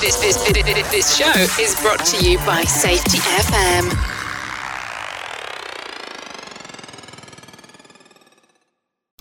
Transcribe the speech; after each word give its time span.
This, 0.00 0.14
this, 0.20 0.36
this, 0.92 1.16
show 1.16 1.32
is 1.60 1.74
brought 1.82 2.04
to 2.06 2.24
you 2.24 2.38
by 2.46 2.62
Safety 2.62 3.18
FM. 3.18 3.84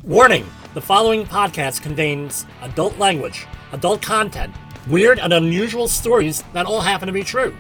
Warning 0.03 0.45
the 0.75 0.81
following 0.81 1.25
podcast 1.25 1.81
contains 1.81 2.45
adult 2.61 2.95
language, 2.99 3.47
adult 3.71 4.03
content, 4.03 4.53
weird 4.87 5.17
and 5.17 5.33
unusual 5.33 5.87
stories 5.87 6.43
that 6.53 6.67
all 6.67 6.81
happen 6.81 7.07
to 7.07 7.11
be 7.11 7.23
true. 7.23 7.57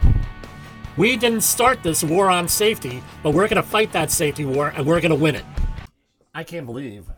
We 0.95 1.17
didn't 1.17 1.41
start 1.41 1.81
this 1.81 2.03
war 2.03 2.29
on 2.29 2.47
safety, 2.47 3.01
but 3.23 3.31
we're 3.31 3.47
going 3.47 3.61
to 3.61 3.67
fight 3.67 3.91
that 3.93 4.11
safety 4.11 4.45
war 4.45 4.73
and 4.75 4.85
we're 4.85 5.01
going 5.01 5.09
to 5.09 5.15
win 5.15 5.33
it. 5.33 5.45
I 6.35 6.43
can't 6.43 6.67
believe 6.67 7.09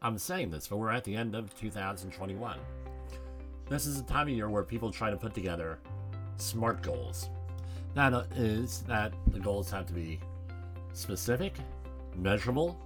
I'm 0.00 0.16
saying 0.16 0.52
this, 0.52 0.68
but 0.68 0.76
we're 0.76 0.92
at 0.92 1.02
the 1.02 1.16
end 1.16 1.34
of 1.34 1.52
2021. 1.58 2.56
This 3.70 3.86
is 3.86 4.00
a 4.00 4.02
time 4.02 4.26
of 4.26 4.34
year 4.34 4.48
where 4.48 4.64
people 4.64 4.90
try 4.90 5.10
to 5.10 5.16
put 5.16 5.32
together 5.32 5.78
SMART 6.38 6.82
goals. 6.82 7.30
That 7.94 8.12
is 8.34 8.80
that 8.88 9.12
the 9.28 9.38
goals 9.38 9.70
have 9.70 9.86
to 9.86 9.92
be 9.92 10.18
specific, 10.92 11.54
measurable, 12.16 12.76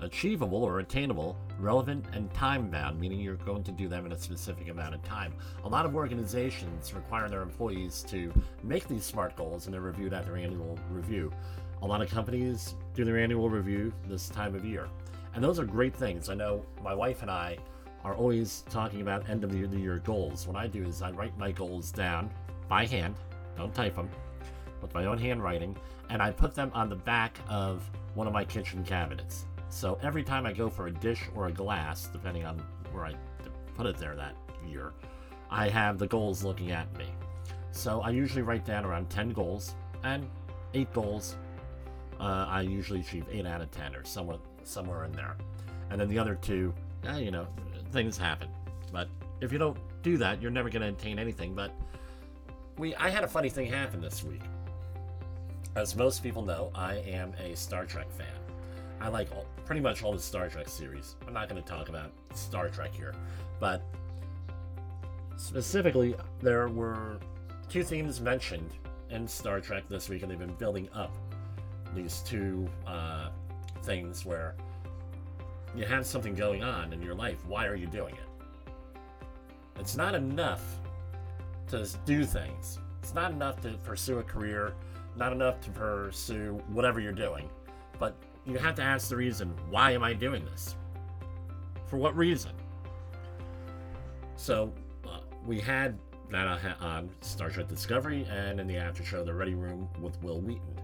achievable 0.00 0.64
or 0.64 0.80
attainable, 0.80 1.36
relevant, 1.60 2.06
and 2.14 2.34
time 2.34 2.68
bound, 2.68 2.98
meaning 2.98 3.20
you're 3.20 3.36
going 3.36 3.62
to 3.62 3.70
do 3.70 3.86
them 3.86 4.06
in 4.06 4.10
a 4.12 4.18
specific 4.18 4.68
amount 4.68 4.96
of 4.96 5.04
time. 5.04 5.34
A 5.62 5.68
lot 5.68 5.86
of 5.86 5.94
organizations 5.94 6.92
require 6.92 7.28
their 7.28 7.42
employees 7.42 8.04
to 8.08 8.32
make 8.64 8.88
these 8.88 9.04
SMART 9.04 9.36
goals 9.36 9.66
and 9.66 9.72
they're 9.72 9.82
reviewed 9.82 10.12
at 10.12 10.24
their 10.24 10.36
annual 10.36 10.76
review. 10.90 11.32
A 11.82 11.86
lot 11.86 12.02
of 12.02 12.10
companies 12.10 12.74
do 12.92 13.04
their 13.04 13.20
annual 13.20 13.48
review 13.48 13.92
this 14.08 14.28
time 14.30 14.56
of 14.56 14.64
year. 14.64 14.88
And 15.36 15.44
those 15.44 15.60
are 15.60 15.64
great 15.64 15.94
things. 15.94 16.28
I 16.28 16.34
know 16.34 16.66
my 16.82 16.92
wife 16.92 17.22
and 17.22 17.30
I 17.30 17.56
are 18.04 18.14
always 18.14 18.64
talking 18.68 19.00
about 19.00 19.28
end 19.28 19.44
of 19.44 19.50
the 19.50 19.78
year 19.78 19.98
goals. 19.98 20.46
What 20.46 20.56
I 20.56 20.66
do 20.66 20.84
is 20.84 21.02
I 21.02 21.10
write 21.12 21.36
my 21.38 21.50
goals 21.50 21.90
down 21.90 22.30
by 22.68 22.86
hand, 22.86 23.14
don't 23.56 23.74
type 23.74 23.96
them, 23.96 24.10
with 24.82 24.92
my 24.92 25.06
own 25.06 25.18
handwriting, 25.18 25.76
and 26.10 26.20
I 26.20 26.30
put 26.30 26.54
them 26.54 26.70
on 26.74 26.88
the 26.88 26.96
back 26.96 27.38
of 27.48 27.88
one 28.14 28.26
of 28.26 28.32
my 28.32 28.44
kitchen 28.44 28.84
cabinets. 28.84 29.46
So 29.70 29.98
every 30.02 30.22
time 30.22 30.46
I 30.46 30.52
go 30.52 30.68
for 30.68 30.86
a 30.86 30.92
dish 30.92 31.22
or 31.34 31.46
a 31.46 31.52
glass, 31.52 32.08
depending 32.12 32.44
on 32.44 32.62
where 32.92 33.04
I 33.04 33.14
put 33.74 33.86
it 33.86 33.96
there 33.96 34.14
that 34.14 34.36
year, 34.68 34.92
I 35.50 35.68
have 35.68 35.98
the 35.98 36.06
goals 36.06 36.44
looking 36.44 36.70
at 36.70 36.92
me. 36.98 37.06
So 37.70 38.02
I 38.02 38.10
usually 38.10 38.42
write 38.42 38.64
down 38.64 38.84
around 38.84 39.08
10 39.10 39.30
goals, 39.30 39.74
and 40.04 40.28
8 40.74 40.92
goals 40.92 41.36
uh, 42.20 42.46
I 42.48 42.60
usually 42.62 43.00
achieve 43.00 43.24
8 43.30 43.46
out 43.46 43.60
of 43.60 43.70
10 43.70 43.96
or 43.96 44.04
somewhere, 44.04 44.38
somewhere 44.62 45.04
in 45.04 45.12
there. 45.12 45.36
And 45.90 46.00
then 46.00 46.08
the 46.08 46.18
other 46.18 46.36
two, 46.36 46.72
eh, 47.06 47.18
you 47.18 47.30
know, 47.30 47.46
things 47.94 48.18
happen. 48.18 48.48
But 48.92 49.08
if 49.40 49.52
you 49.52 49.58
don't 49.58 49.78
do 50.02 50.18
that, 50.18 50.42
you're 50.42 50.50
never 50.50 50.68
going 50.68 50.82
to 50.82 50.88
attain 50.88 51.18
anything. 51.18 51.54
But 51.54 51.72
we, 52.76 52.94
I 52.96 53.08
had 53.08 53.24
a 53.24 53.28
funny 53.28 53.48
thing 53.48 53.66
happen 53.66 54.02
this 54.02 54.22
week. 54.22 54.42
As 55.76 55.96
most 55.96 56.22
people 56.22 56.42
know, 56.42 56.70
I 56.74 56.96
am 56.98 57.32
a 57.42 57.56
Star 57.56 57.86
Trek 57.86 58.10
fan. 58.10 58.26
I 59.00 59.08
like 59.08 59.32
all, 59.32 59.46
pretty 59.64 59.80
much 59.80 60.02
all 60.02 60.12
the 60.12 60.18
Star 60.18 60.48
Trek 60.48 60.68
series. 60.68 61.16
I'm 61.26 61.32
not 61.32 61.48
going 61.48 61.60
to 61.60 61.68
talk 61.68 61.88
about 61.88 62.12
Star 62.34 62.68
Trek 62.68 62.94
here, 62.94 63.14
but 63.58 63.82
specifically, 65.36 66.14
there 66.40 66.68
were 66.68 67.18
two 67.68 67.82
themes 67.82 68.20
mentioned 68.20 68.70
in 69.10 69.26
Star 69.26 69.60
Trek 69.60 69.84
this 69.88 70.08
week, 70.08 70.22
and 70.22 70.30
they've 70.30 70.38
been 70.38 70.54
building 70.54 70.88
up 70.94 71.12
these 71.94 72.20
two 72.20 72.68
uh, 72.86 73.30
things 73.82 74.24
where 74.24 74.54
you 75.76 75.84
have 75.84 76.06
something 76.06 76.34
going 76.34 76.62
on 76.62 76.92
in 76.92 77.02
your 77.02 77.14
life. 77.14 77.44
Why 77.46 77.66
are 77.66 77.74
you 77.74 77.86
doing 77.86 78.14
it? 78.14 78.72
It's 79.78 79.96
not 79.96 80.14
enough 80.14 80.62
to 81.68 81.88
do 82.04 82.24
things. 82.24 82.78
It's 83.02 83.14
not 83.14 83.32
enough 83.32 83.60
to 83.62 83.70
pursue 83.84 84.18
a 84.18 84.22
career, 84.22 84.74
not 85.16 85.32
enough 85.32 85.60
to 85.62 85.70
pursue 85.70 86.62
whatever 86.68 87.00
you're 87.00 87.12
doing. 87.12 87.48
But 87.98 88.14
you 88.46 88.56
have 88.58 88.74
to 88.76 88.82
ask 88.82 89.08
the 89.08 89.16
reason 89.16 89.54
why 89.70 89.92
am 89.92 90.02
I 90.02 90.12
doing 90.12 90.44
this? 90.44 90.76
For 91.86 91.96
what 91.96 92.16
reason? 92.16 92.52
So 94.36 94.72
uh, 95.06 95.18
we 95.44 95.60
had 95.60 95.98
that 96.30 96.76
on 96.80 97.10
Star 97.20 97.50
Trek 97.50 97.68
Discovery 97.68 98.26
and 98.30 98.58
in 98.58 98.66
the 98.66 98.76
after 98.76 99.04
show, 99.04 99.24
The 99.24 99.34
Ready 99.34 99.54
Room 99.54 99.88
with 100.00 100.20
Wil 100.22 100.40
Wheaton. 100.40 100.80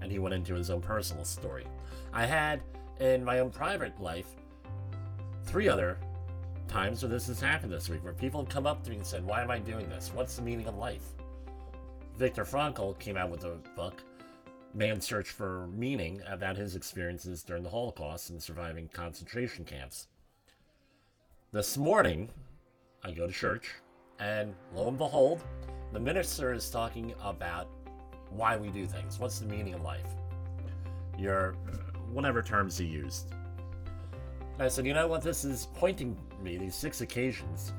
And 0.00 0.10
he 0.10 0.18
went 0.18 0.34
into 0.34 0.54
his 0.54 0.70
own 0.70 0.80
personal 0.80 1.24
story. 1.24 1.66
I 2.12 2.26
had 2.26 2.62
in 3.00 3.24
my 3.24 3.40
own 3.40 3.50
private 3.50 4.00
life 4.00 4.28
three 5.44 5.68
other 5.68 5.98
times 6.68 7.02
where 7.02 7.10
this 7.10 7.26
has 7.26 7.40
happened 7.40 7.72
this 7.72 7.88
week, 7.88 8.02
where 8.02 8.12
people 8.12 8.40
have 8.40 8.48
come 8.48 8.66
up 8.66 8.82
to 8.84 8.90
me 8.90 8.96
and 8.96 9.06
said, 9.06 9.24
Why 9.24 9.42
am 9.42 9.50
I 9.50 9.58
doing 9.58 9.88
this? 9.88 10.10
What's 10.14 10.36
the 10.36 10.42
meaning 10.42 10.66
of 10.66 10.76
life? 10.76 11.04
Viktor 12.18 12.44
Frankl 12.44 12.98
came 12.98 13.16
out 13.16 13.30
with 13.30 13.44
a 13.44 13.58
book, 13.76 14.02
Man's 14.72 15.04
Search 15.04 15.30
for 15.30 15.66
Meaning, 15.68 16.22
about 16.28 16.56
his 16.56 16.76
experiences 16.76 17.42
during 17.42 17.62
the 17.62 17.70
Holocaust 17.70 18.30
and 18.30 18.42
surviving 18.42 18.88
concentration 18.88 19.64
camps. 19.64 20.08
This 21.52 21.76
morning, 21.76 22.28
I 23.04 23.10
go 23.10 23.26
to 23.26 23.32
church, 23.32 23.70
and 24.18 24.54
lo 24.74 24.88
and 24.88 24.98
behold, 24.98 25.42
the 25.92 26.00
minister 26.00 26.52
is 26.52 26.70
talking 26.70 27.14
about 27.22 27.68
why 28.30 28.56
we 28.56 28.68
do 28.68 28.86
things. 28.86 29.18
What's 29.18 29.38
the 29.38 29.46
meaning 29.46 29.74
of 29.74 29.82
life? 29.82 30.06
Your 31.18 31.54
whatever 32.14 32.42
terms 32.42 32.78
he 32.78 32.86
used. 32.86 33.26
I 34.58 34.68
said, 34.68 34.86
you 34.86 34.94
know 34.94 35.08
what? 35.08 35.20
This 35.20 35.44
is 35.44 35.68
pointing 35.74 36.16
me, 36.40 36.56
these 36.56 36.76
six 36.76 37.00
occasions, 37.00 37.72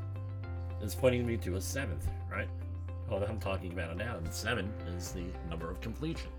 is 0.82 0.94
pointing 0.94 1.26
me 1.26 1.38
to 1.38 1.56
a 1.56 1.62
seventh, 1.62 2.08
right? 2.30 2.50
Well, 3.10 3.24
I'm 3.24 3.40
talking 3.40 3.72
about 3.72 3.92
it 3.92 3.98
now, 3.98 4.18
and 4.18 4.32
seven 4.34 4.72
is 4.98 5.12
the 5.12 5.24
number 5.50 5.72
of 5.72 5.80
completion. 5.80 6.30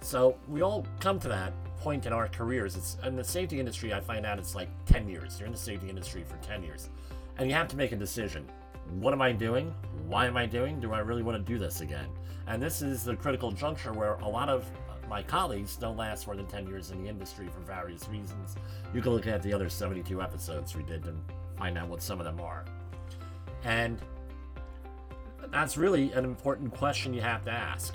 So 0.00 0.36
we 0.48 0.62
all 0.62 0.84
come 1.00 1.20
to 1.20 1.28
that 1.28 1.52
point 1.80 2.06
in 2.06 2.12
our 2.12 2.28
careers. 2.28 2.76
It's 2.76 2.96
in 3.04 3.14
the 3.14 3.24
safety 3.24 3.60
industry. 3.60 3.92
I 3.92 4.00
find 4.00 4.26
out 4.26 4.38
it's 4.38 4.54
like 4.54 4.68
10 4.86 5.08
years. 5.08 5.38
You're 5.38 5.46
in 5.46 5.52
the 5.52 5.58
safety 5.58 5.88
industry 5.88 6.24
for 6.24 6.36
10 6.44 6.62
years, 6.62 6.88
and 7.38 7.48
you 7.48 7.54
have 7.54 7.68
to 7.68 7.76
make 7.76 7.92
a 7.92 7.96
decision. 7.96 8.48
What 9.00 9.12
am 9.12 9.22
I 9.22 9.32
doing? 9.32 9.72
Why 10.06 10.26
am 10.26 10.36
I 10.36 10.46
doing? 10.46 10.80
Do 10.80 10.92
I 10.92 11.00
really 11.00 11.22
want 11.22 11.44
to 11.44 11.52
do 11.52 11.58
this 11.58 11.82
again? 11.82 12.08
And 12.46 12.60
this 12.62 12.80
is 12.80 13.04
the 13.04 13.14
critical 13.14 13.52
juncture 13.52 13.92
where 13.92 14.14
a 14.14 14.28
lot 14.28 14.48
of 14.48 14.62
uh, 14.88 14.94
my 15.08 15.22
colleagues 15.22 15.76
don't 15.76 15.96
last 15.96 16.26
more 16.26 16.36
than 16.36 16.46
10 16.46 16.66
years 16.66 16.90
in 16.90 17.02
the 17.02 17.08
industry 17.08 17.48
for 17.48 17.60
various 17.60 18.08
reasons. 18.08 18.56
You 18.94 19.00
can 19.00 19.12
look 19.12 19.26
at 19.26 19.42
the 19.42 19.52
other 19.52 19.68
72 19.68 20.20
episodes 20.20 20.76
we 20.76 20.82
did 20.82 21.02
to 21.04 21.14
find 21.56 21.78
out 21.78 21.88
what 21.88 22.02
some 22.02 22.20
of 22.20 22.26
them 22.26 22.40
are. 22.40 22.64
And 23.64 23.98
that's 25.50 25.76
really 25.76 26.12
an 26.12 26.24
important 26.24 26.74
question 26.74 27.14
you 27.14 27.22
have 27.22 27.44
to 27.46 27.50
ask. 27.50 27.94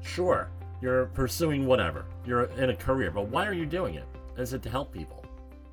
Sure, 0.00 0.48
you're 0.80 1.06
pursuing 1.06 1.66
whatever, 1.66 2.06
you're 2.24 2.44
in 2.44 2.70
a 2.70 2.76
career, 2.76 3.10
but 3.10 3.28
why 3.28 3.46
are 3.46 3.52
you 3.52 3.66
doing 3.66 3.94
it? 3.94 4.06
Is 4.36 4.52
it 4.52 4.62
to 4.62 4.70
help 4.70 4.92
people? 4.92 5.24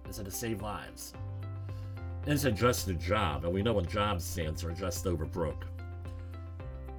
Is 0.10 0.20
it 0.20 0.26
to 0.26 0.32
save 0.32 0.62
lives? 0.62 1.14
Is 2.26 2.46
it 2.46 2.56
just 2.56 2.88
a 2.88 2.94
job? 2.94 3.46
And 3.46 3.54
we 3.54 3.62
know 3.62 3.74
what 3.74 3.88
job 3.88 4.20
stands 4.20 4.64
for 4.64 4.72
just 4.72 5.06
over 5.06 5.26
broke. 5.26 5.66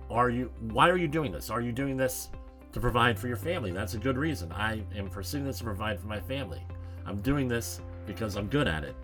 Are 0.08 0.30
you 0.30 0.50
why 0.60 0.88
are 0.88 0.96
you 0.96 1.08
doing 1.08 1.32
this? 1.32 1.50
Are 1.50 1.60
you 1.60 1.72
doing 1.72 1.96
this 1.96 2.28
to 2.76 2.80
provide 2.80 3.18
for 3.18 3.26
your 3.26 3.38
family. 3.38 3.70
That's 3.70 3.94
a 3.94 3.98
good 3.98 4.18
reason. 4.18 4.52
I 4.52 4.82
am 4.94 5.08
pursuing 5.08 5.46
this 5.46 5.56
to 5.60 5.64
provide 5.64 5.98
for 5.98 6.08
my 6.08 6.20
family. 6.20 6.62
I'm 7.06 7.22
doing 7.22 7.48
this 7.48 7.80
because 8.06 8.36
I'm 8.36 8.48
good 8.48 8.68
at 8.68 8.84
it. 8.84 8.94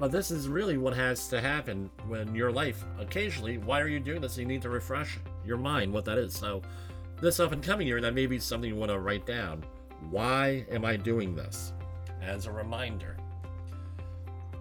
But 0.00 0.10
this 0.10 0.32
is 0.32 0.48
really 0.48 0.78
what 0.78 0.96
has 0.96 1.28
to 1.28 1.40
happen 1.40 1.92
when 2.08 2.34
your 2.34 2.50
life, 2.50 2.84
occasionally, 2.98 3.58
why 3.58 3.80
are 3.80 3.86
you 3.86 4.00
doing 4.00 4.20
this? 4.20 4.36
You 4.36 4.46
need 4.46 4.62
to 4.62 4.68
refresh 4.68 5.20
your 5.46 5.58
mind 5.58 5.92
what 5.92 6.04
that 6.06 6.18
is. 6.18 6.34
So, 6.34 6.60
this 7.20 7.38
up 7.38 7.52
and 7.52 7.62
coming 7.62 7.86
year, 7.86 8.00
that 8.00 8.14
may 8.14 8.26
be 8.26 8.40
something 8.40 8.68
you 8.68 8.74
want 8.74 8.90
to 8.90 8.98
write 8.98 9.26
down. 9.26 9.64
Why 10.10 10.66
am 10.68 10.84
I 10.84 10.96
doing 10.96 11.36
this? 11.36 11.72
As 12.20 12.46
a 12.46 12.50
reminder. 12.50 13.16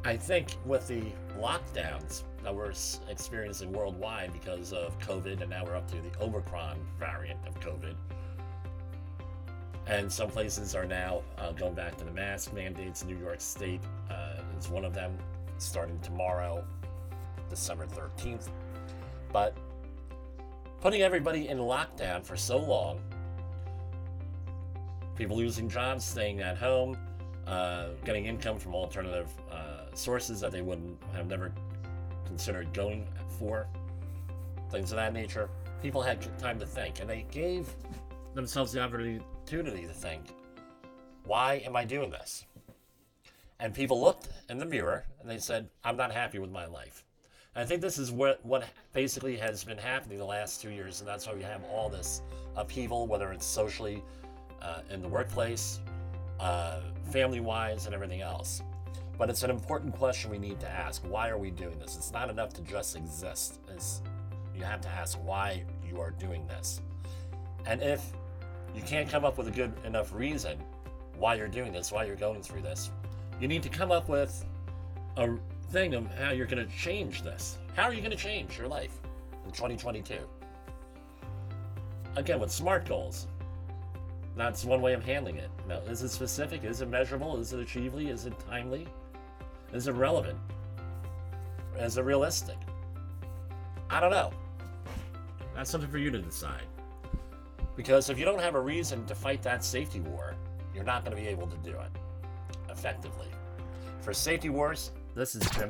I 0.05 0.15
think 0.15 0.57
with 0.63 0.87
the 0.87 1.01
lockdowns 1.39 2.21
that 2.43 2.53
we're 2.53 2.73
experiencing 3.09 3.71
worldwide 3.71 4.31
because 4.31 4.73
of 4.73 4.99
COVID, 4.99 5.41
and 5.41 5.49
now 5.49 5.65
we're 5.65 5.75
up 5.75 5.89
to 5.89 5.95
the 5.95 6.11
Omicron 6.21 6.77
variant 6.99 7.39
of 7.47 7.59
COVID, 7.59 7.95
and 9.87 10.11
some 10.11 10.29
places 10.29 10.75
are 10.75 10.85
now 10.85 11.21
uh, 11.37 11.51
going 11.51 11.73
back 11.73 11.97
to 11.97 12.05
the 12.05 12.11
mask 12.11 12.53
mandates. 12.53 13.03
New 13.03 13.17
York 13.17 13.41
State 13.41 13.81
uh, 14.09 14.41
is 14.57 14.69
one 14.69 14.85
of 14.85 14.93
them, 14.93 15.17
starting 15.57 15.99
tomorrow, 15.99 16.63
December 17.49 17.85
13th. 17.85 18.49
But 19.31 19.57
putting 20.79 21.01
everybody 21.01 21.49
in 21.49 21.57
lockdown 21.57 22.23
for 22.23 22.37
so 22.37 22.57
long, 22.57 23.01
people 25.15 25.35
losing 25.35 25.67
jobs, 25.67 26.05
staying 26.05 26.39
at 26.39 26.57
home, 26.57 26.97
uh, 27.45 27.87
getting 28.05 28.25
income 28.25 28.57
from 28.57 28.73
alternative 28.73 29.29
uh, 29.51 29.93
sources 29.93 30.39
that 30.39 30.51
they 30.51 30.61
wouldn't 30.61 30.97
have 31.13 31.27
never 31.27 31.51
considered 32.25 32.73
going 32.73 33.05
for, 33.37 33.67
things 34.71 34.91
of 34.91 34.95
that 34.95 35.13
nature. 35.13 35.49
People 35.81 36.01
had 36.01 36.25
time 36.39 36.57
to 36.59 36.65
think, 36.65 37.01
and 37.01 37.09
they 37.09 37.25
gave 37.31 37.67
themselves 38.33 38.71
the 38.71 38.81
opportunity 38.81 39.23
opportunity 39.43 39.85
to 39.85 39.93
think, 39.93 40.27
why 41.25 41.61
am 41.65 41.75
I 41.75 41.83
doing 41.83 42.09
this? 42.09 42.45
And 43.59 43.73
people 43.73 44.01
looked 44.01 44.29
in 44.49 44.57
the 44.57 44.65
mirror 44.65 45.05
and 45.19 45.29
they 45.29 45.37
said, 45.37 45.69
I'm 45.83 45.97
not 45.97 46.11
happy 46.11 46.39
with 46.39 46.51
my 46.51 46.65
life. 46.65 47.03
I 47.55 47.65
think 47.65 47.81
this 47.81 47.99
is 47.99 48.11
what 48.11 48.43
what 48.43 48.63
basically 48.93 49.37
has 49.37 49.63
been 49.63 49.77
happening 49.77 50.17
the 50.17 50.25
last 50.25 50.59
two 50.59 50.71
years, 50.71 51.01
and 51.01 51.07
that's 51.07 51.27
why 51.27 51.35
we 51.35 51.43
have 51.43 51.61
all 51.65 51.87
this 51.87 52.23
upheaval, 52.55 53.05
whether 53.05 53.31
it's 53.31 53.45
socially, 53.45 54.01
uh, 54.61 54.79
in 54.89 55.03
the 55.03 55.07
workplace, 55.07 55.79
uh, 56.39 56.79
family-wise, 57.11 57.85
and 57.85 57.93
everything 57.93 58.21
else. 58.21 58.63
But 59.19 59.29
it's 59.29 59.43
an 59.43 59.51
important 59.51 59.93
question 59.93 60.31
we 60.31 60.39
need 60.39 60.59
to 60.61 60.69
ask. 60.69 61.03
Why 61.03 61.29
are 61.29 61.37
we 61.37 61.51
doing 61.51 61.77
this? 61.77 61.95
It's 61.95 62.11
not 62.11 62.31
enough 62.31 62.53
to 62.53 62.61
just 62.63 62.95
exist. 62.95 63.59
It's, 63.71 64.01
you 64.55 64.63
have 64.63 64.81
to 64.81 64.89
ask 64.89 65.19
why 65.23 65.63
you 65.87 65.99
are 65.99 66.09
doing 66.09 66.47
this. 66.47 66.81
And 67.67 67.83
if 67.83 68.01
you 68.75 68.81
can't 68.81 69.09
come 69.09 69.23
up 69.25 69.37
with 69.37 69.47
a 69.47 69.51
good 69.51 69.73
enough 69.85 70.13
reason 70.13 70.57
why 71.17 71.35
you're 71.35 71.47
doing 71.47 71.71
this, 71.71 71.91
why 71.91 72.05
you're 72.05 72.15
going 72.15 72.41
through 72.41 72.61
this, 72.61 72.91
you 73.39 73.47
need 73.47 73.63
to 73.63 73.69
come 73.69 73.91
up 73.91 74.09
with 74.09 74.45
a 75.17 75.29
thing 75.71 75.93
of 75.93 76.11
how 76.15 76.31
you're 76.31 76.47
going 76.47 76.65
to 76.65 76.75
change 76.75 77.21
this. 77.21 77.57
How 77.75 77.83
are 77.83 77.93
you 77.93 78.01
going 78.01 78.11
to 78.11 78.17
change 78.17 78.57
your 78.57 78.67
life 78.67 78.99
in 79.45 79.51
2022? 79.51 80.17
Again, 82.15 82.39
with 82.39 82.51
SMART 82.51 82.85
goals. 82.85 83.27
That's 84.35 84.65
one 84.65 84.81
way 84.81 84.93
of 84.93 85.03
handling 85.03 85.37
it. 85.37 85.49
Now, 85.67 85.77
is 85.79 86.01
it 86.01 86.09
specific? 86.09 86.63
Is 86.63 86.81
it 86.81 86.89
measurable? 86.89 87.37
Is 87.37 87.53
it 87.53 87.59
achievable? 87.59 87.99
Is 87.99 88.25
it 88.25 88.33
timely? 88.49 88.87
Is 89.71 89.87
it 89.87 89.93
relevant? 89.93 90.37
Is 91.77 91.97
it 91.97 92.03
realistic? 92.03 92.57
I 93.89 93.99
don't 93.99 94.11
know. 94.11 94.31
That's 95.55 95.69
something 95.69 95.89
for 95.89 95.99
you 95.99 96.09
to 96.11 96.19
decide. 96.19 96.63
Because 97.75 98.09
if 98.09 98.19
you 98.19 98.25
don't 98.25 98.41
have 98.41 98.55
a 98.55 98.61
reason 98.61 99.05
to 99.05 99.15
fight 99.15 99.41
that 99.43 99.63
safety 99.63 99.99
war, 99.99 100.35
you're 100.75 100.83
not 100.83 101.03
going 101.03 101.15
to 101.15 101.21
be 101.21 101.27
able 101.27 101.47
to 101.47 101.57
do 101.57 101.71
it 101.71 101.91
effectively. 102.69 103.27
For 104.01 104.13
Safety 104.13 104.49
Wars, 104.49 104.91
this 105.15 105.35
is 105.35 105.49
Jim. 105.51 105.69